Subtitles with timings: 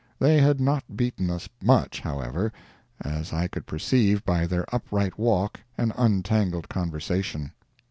[0.17, 2.51] They had not beaten us much, however,
[3.01, 7.51] as I could perceive by their upright walk and untangled conversation.